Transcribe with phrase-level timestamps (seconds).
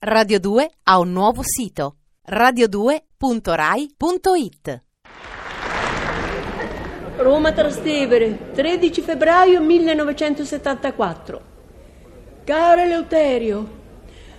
[0.00, 1.96] Radio 2 ha un nuovo sito
[2.30, 4.82] radio2.rai.it
[7.16, 11.40] Roma Trastevere, 13 febbraio 1974.
[12.44, 13.68] Cara Eleuterio,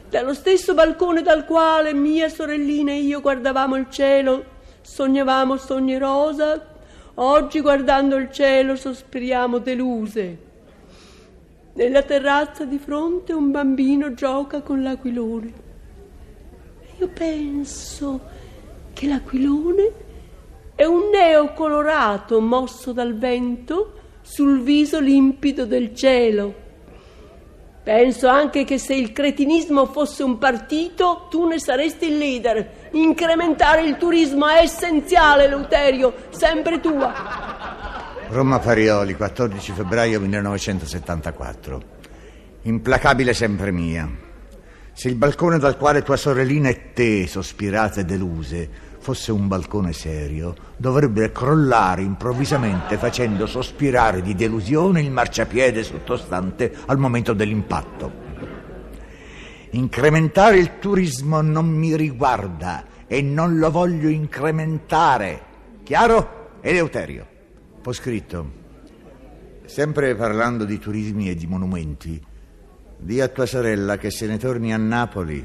[0.10, 4.46] dallo stesso balcone dal quale mia sorellina e io guardavamo il cielo,
[4.80, 6.68] sognavamo sogni rosa,
[7.16, 10.48] oggi guardando il cielo sospiriamo deluse.
[11.74, 15.54] Nella terrazza di fronte un bambino gioca con l'aquilone.
[17.00, 18.20] Io penso
[18.94, 19.91] che l'aquilone
[20.76, 26.68] è un neo colorato mosso dal vento sul viso limpido del cielo.
[27.84, 32.90] Penso anche che se il cretinismo fosse un partito, tu ne saresti il leader.
[32.91, 37.48] Incrementare il turismo è essenziale, Leuterio, sempre tua.
[38.32, 41.82] Roma Parioli, 14 febbraio 1974.
[42.62, 44.08] Implacabile sempre mia.
[44.94, 48.70] Se il balcone dal quale tua sorellina e te sospirate deluse
[49.00, 56.99] fosse un balcone serio, dovrebbe crollare improvvisamente facendo sospirare di delusione il marciapiede sottostante al
[56.99, 58.12] momento dell'impatto.
[59.71, 65.41] Incrementare il turismo non mi riguarda e non lo voglio incrementare.
[65.81, 66.58] Chiaro?
[66.62, 67.38] Eleuterio.
[67.81, 68.52] Ho scritto,
[69.66, 72.22] sempre parlando di turismi e di monumenti,
[72.97, 75.44] di a tua sorella che se ne torni a Napoli.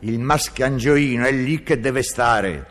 [0.00, 2.66] Il mascangioino è lì che deve stare.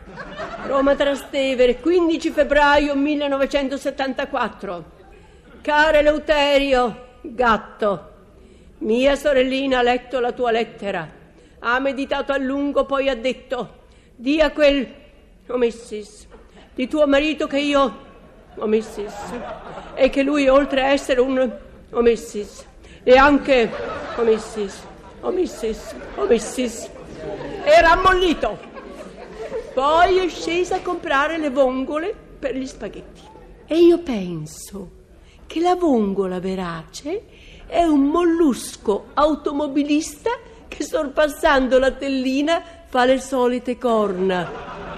[0.66, 4.84] Roma Trastevere, 15 febbraio 1974.
[5.62, 8.12] Caro Eleuterio, gatto,
[8.78, 11.10] mia sorellina ha letto la tua lettera,
[11.60, 14.86] ha meditato a lungo, poi ha detto, di a quel,
[15.46, 16.28] oh Mrs.,
[16.74, 18.08] di tuo marito che io
[18.66, 19.14] Mrs.
[19.94, 21.50] E che lui, oltre a essere un
[21.90, 22.64] Mrs.
[23.02, 23.70] E anche
[24.16, 24.88] Mrs.
[25.20, 26.90] Oh Mrs.
[27.64, 28.58] Era ammollito.
[29.74, 33.20] Poi è scesa a comprare le vongole per gli spaghetti.
[33.66, 34.90] E io penso
[35.46, 37.24] che la vongola verace
[37.66, 40.30] è un mollusco automobilista
[40.66, 44.89] che sorpassando la tellina fa le solite corna.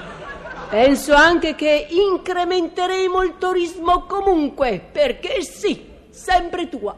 [0.72, 6.96] Penso anche che incrementeremo il turismo comunque, perché sì, sempre tua.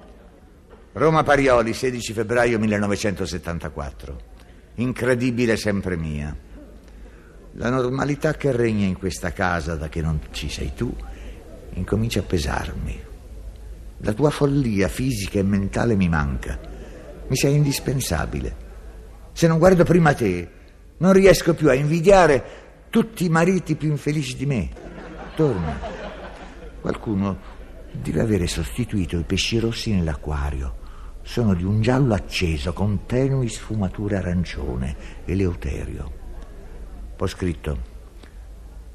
[0.93, 4.21] Roma Parioli, 16 febbraio 1974.
[4.77, 6.33] Incredibile sempre mia.
[7.55, 10.95] La normalità che regna in questa casa da che non ci sei tu
[11.71, 13.03] incomincia a pesarmi.
[13.97, 16.61] La tua follia fisica e mentale mi manca.
[17.27, 18.57] Mi sei indispensabile.
[19.33, 20.49] Se non guardo prima te,
[20.99, 22.63] non riesco più a invidiare
[22.95, 24.69] tutti i mariti più infelici di me.
[25.35, 25.77] Torna.
[26.81, 27.37] Qualcuno
[27.91, 30.77] deve avere sostituito i pesci rossi nell'acquario.
[31.23, 34.95] Sono di un giallo acceso con tenui sfumature arancione,
[35.25, 36.13] eleuterio.
[37.19, 37.79] Ho scritto.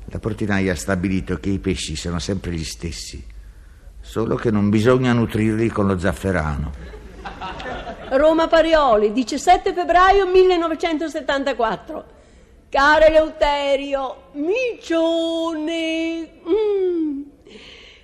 [0.06, 3.22] La portinaia ha stabilito che i pesci sono sempre gli stessi,
[4.00, 6.72] solo che non bisogna nutrirli con lo zafferano.
[8.12, 12.19] Roma Parioli, 17 febbraio 1974.
[12.69, 17.22] Caro Eleuterio, micione, mm.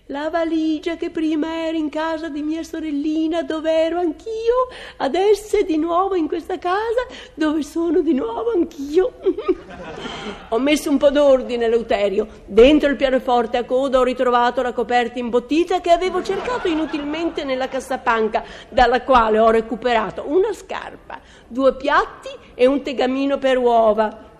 [0.07, 5.65] la valigia che prima era in casa di mia sorellina dove ero anch'io, adesso è
[5.65, 7.05] di nuovo in questa casa
[7.35, 9.13] dove sono di nuovo anch'io.
[10.49, 12.27] ho messo un po' d'ordine, Eleuterio.
[12.47, 17.67] Dentro il pianoforte a coda ho ritrovato la coperta imbottita che avevo cercato inutilmente nella
[17.67, 24.33] cassapanca, dalla quale ho recuperato una scarpa, due piatti e un tegamino per uova.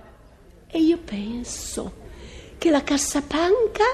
[0.76, 1.94] E io penso
[2.58, 3.86] che la cassapanca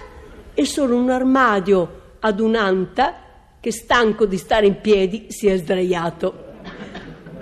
[0.51, 3.17] è solo un armadio ad un'anta
[3.59, 6.53] che stanco di stare in piedi si è sdraiato.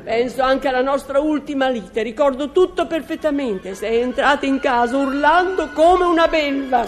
[0.04, 3.76] Penso anche alla nostra ultima lite, ricordo tutto perfettamente.
[3.76, 6.84] Sei entrata in casa urlando come una belva.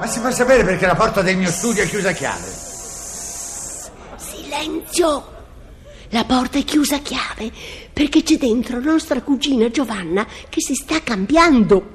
[0.00, 2.48] Ma si può sapere perché la porta del mio studio è chiusa a chiave?
[4.16, 5.33] Silenzio!
[6.10, 7.50] La porta è chiusa a chiave
[7.92, 11.92] perché c'è dentro nostra cugina Giovanna che si sta cambiando.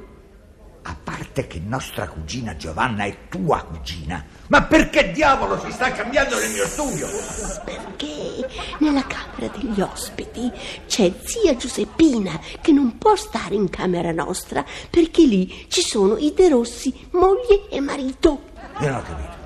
[0.82, 6.40] A parte che nostra cugina Giovanna è tua cugina, ma perché diavolo si sta cambiando
[6.40, 7.06] nel mio studio?
[7.64, 8.48] Perché
[8.80, 10.52] nella camera degli ospiti
[10.88, 16.34] c'è zia Giuseppina che non può stare in camera nostra perché lì ci sono i
[16.34, 18.42] De Rossi, moglie e marito.
[18.80, 19.38] Io non ho capito.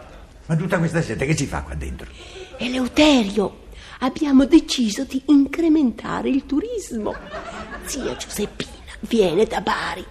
[0.45, 2.07] Ma tutta questa gente che ci fa qua dentro?
[2.57, 3.62] Eleuterio,
[4.03, 7.15] abbiamo deciso di incrementare il turismo.
[7.85, 8.71] Zia Giuseppina
[9.01, 10.05] viene da Bari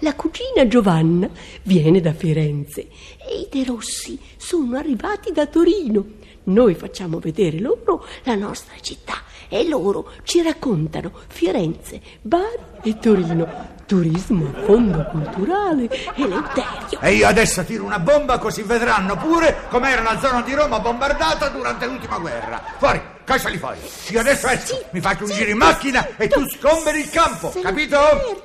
[0.00, 1.28] La cugina Giovanna
[1.62, 6.18] viene da Firenze e i De Rossi sono arrivati da Torino.
[6.44, 13.78] Noi facciamo vedere loro la nostra città e loro ci raccontano Firenze, Bari e Torino.
[13.90, 17.00] Turismo fondo culturale e Eleuterio.
[17.00, 21.48] E io adesso tiro una bomba così vedranno pure com'era la zona di Roma bombardata
[21.48, 22.62] durante l'ultima guerra.
[22.78, 23.78] Fuori, cacciali fuori.
[24.10, 26.58] Io adesso esco, Sì, mi faccio un sì, giro in macchina e tu sì.
[26.58, 27.96] scomberi il campo, capito?
[27.96, 28.42] Eleuterio.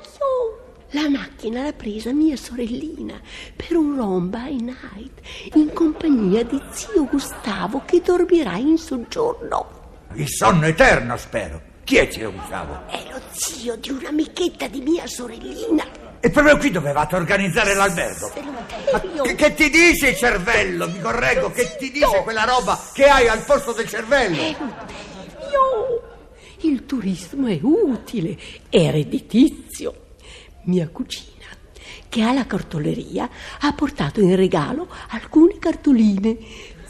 [0.90, 3.14] La macchina l'ha presa mia sorellina
[3.54, 5.20] per un rom by night
[5.54, 10.08] in compagnia di zio Gustavo che dormirà in soggiorno.
[10.14, 11.74] Il sonno eterno, spero.
[11.84, 12.80] Chi è zio Gustavo?
[12.90, 13.05] Lo
[13.36, 15.84] zio di un'amichetta di mia sorellina.
[16.20, 18.32] E proprio qui dovevate organizzare l'albergo.
[18.92, 20.88] Ma che, che ti dice il cervello?
[20.88, 24.34] Mi correggo, che ti dice quella roba che hai al posto del cervello?
[24.34, 26.14] Eleuterio.
[26.60, 28.36] Il turismo è utile,
[28.70, 30.14] è redditizio.
[30.64, 31.46] Mia cugina,
[32.08, 33.28] che ha la cartoleria,
[33.60, 36.36] ha portato in regalo alcune cartoline.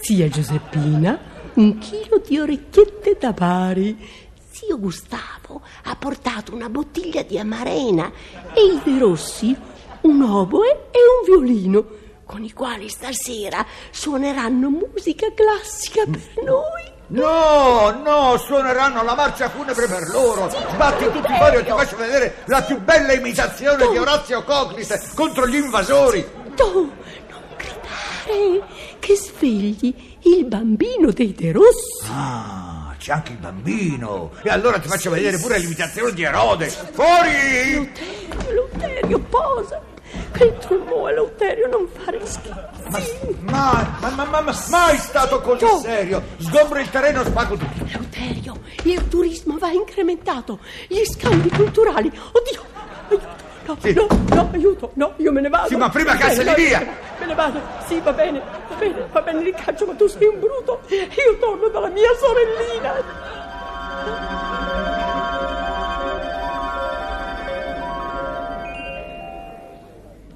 [0.01, 1.19] Zia Giuseppina,
[1.55, 4.25] un chilo di orecchiette da Bari.
[4.57, 8.11] Zio Gustavo ha portato una bottiglia di amarena
[8.55, 9.55] e i De Rossi
[10.01, 11.85] un oboe e un violino,
[12.25, 16.91] con i quali stasera suoneranno musica classica per noi.
[17.09, 20.49] No, no, suoneranno la marcia funebre per loro.
[20.49, 25.47] Sbatti tutti fuori e ti faccio vedere la più bella imitazione di Orazio Coclite contro
[25.47, 26.27] gli invasori.
[26.57, 28.67] No, non gridare,
[29.01, 32.07] che svegli il bambino dei De Rossi.
[32.11, 32.76] Ah,
[33.07, 34.33] c'è anche il bambino.
[34.43, 36.67] E allora ti faccio vedere pure l'imitazione di Erode.
[36.69, 37.31] Fuori!
[37.31, 39.81] Eleuterio, Eleuterio, posa.
[40.33, 43.37] Che trombo, Eleuterio, non fare Ma, scherzi.
[43.43, 46.21] ma, ma, ma, ma, ma- mai stato così serio.
[46.39, 47.85] Sgombro il terreno, spago tutto.
[47.85, 50.59] Eleuterio, il turismo va incrementato,
[50.89, 52.09] gli scambi culturali.
[52.09, 52.65] Oddio,
[53.09, 53.36] aiuto.
[53.67, 53.93] No, Sì.
[53.95, 55.69] no, no, aiuto, no, io me ne vado.
[55.69, 56.87] Sì, ma prima no, via.
[57.19, 60.39] Me ne vado, sì, va bene, va bene, va bene, ricaccio, ma tu sei un
[60.39, 60.83] bruto.
[60.89, 62.95] Io torno dalla mia sorellina.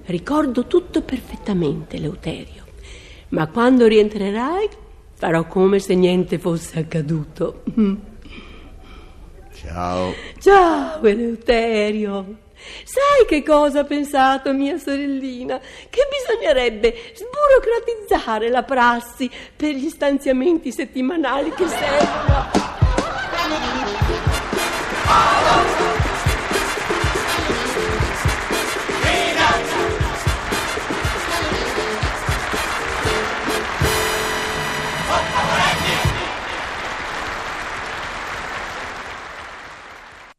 [0.07, 2.65] Ricordo tutto perfettamente, Leuterio,
[3.29, 4.69] ma quando rientrerai
[5.15, 7.63] farò come se niente fosse accaduto.
[9.55, 10.13] Ciao.
[10.41, 12.39] Ciao, Eleuterio.
[12.85, 15.59] Sai che cosa ha pensato mia sorellina?
[15.59, 22.61] Che bisognerebbe sburocratizzare la prassi per gli stanziamenti settimanali che servono.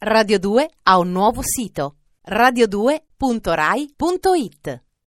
[0.04, 1.98] Radio 2 ha un nuovo sito
[2.28, 4.82] radio2.rai.it